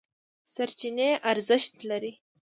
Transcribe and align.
سرچینې 0.53 1.09
ارزښت 1.31 1.71
لري. 1.89 2.11